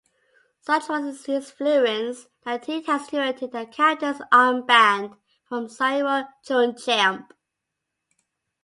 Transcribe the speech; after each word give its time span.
Such 0.61 0.89
was 0.89 1.25
his 1.25 1.45
influence, 1.51 2.25
that 2.43 2.65
he 2.65 2.81
has 2.85 3.03
inherited 3.13 3.51
the 3.51 3.67
captain's 3.67 4.17
armband 4.33 5.15
from 5.47 5.69
Cyril 5.69 6.27
Jeunechamp. 6.43 7.29